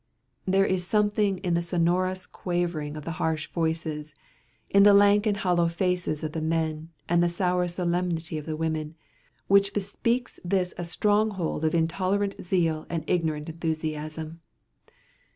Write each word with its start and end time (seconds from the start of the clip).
There 0.47 0.65
is 0.65 0.83
something 0.83 1.37
in 1.37 1.53
the 1.53 1.61
sonorous 1.61 2.25
quavering 2.25 2.97
of 2.97 3.05
the 3.05 3.19
harsh 3.21 3.45
voices, 3.51 4.15
in 4.67 4.81
the 4.81 4.95
lank 4.95 5.27
and 5.27 5.37
hollow 5.37 5.67
faces 5.67 6.23
of 6.23 6.31
the 6.31 6.41
men, 6.41 6.89
and 7.07 7.21
the 7.21 7.29
sour 7.29 7.67
solemnity 7.67 8.39
of 8.39 8.47
the 8.47 8.55
women, 8.55 8.95
which 9.47 9.75
bespeaks 9.75 10.39
this 10.43 10.73
a 10.75 10.85
strong 10.85 11.29
hold 11.29 11.63
of 11.63 11.75
intolerant 11.75 12.33
zeal 12.43 12.87
and 12.89 13.03
ignorant 13.07 13.47
enthusiasm. 13.47 14.41